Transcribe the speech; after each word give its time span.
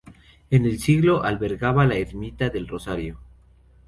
En 0.49 0.65
el 0.65 0.79
siglo 0.79 1.21
albergaba 1.21 1.85
la 1.85 1.93
ermita 1.95 2.49
del 2.49 2.67
Rosario. 2.67 3.19